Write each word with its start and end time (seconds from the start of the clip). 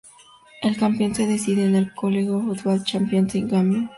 El 0.63 0.77
campeón 0.77 1.13
se 1.13 1.27
decide 1.27 1.63
en 1.63 1.75
el 1.75 1.93
College 1.93 2.31
Football 2.31 2.83
Championship 2.85 3.45
Game. 3.51 3.87